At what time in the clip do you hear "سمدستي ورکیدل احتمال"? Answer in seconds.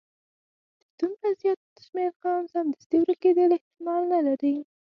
2.53-4.01